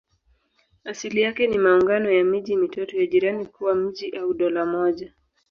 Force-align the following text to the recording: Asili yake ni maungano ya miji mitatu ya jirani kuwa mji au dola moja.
Asili 0.83 1.21
yake 1.21 1.47
ni 1.47 1.57
maungano 1.57 2.11
ya 2.11 2.23
miji 2.23 2.55
mitatu 2.55 2.97
ya 2.99 3.05
jirani 3.07 3.45
kuwa 3.45 3.75
mji 3.75 4.09
au 4.09 4.33
dola 4.33 4.65
moja. 4.65 5.13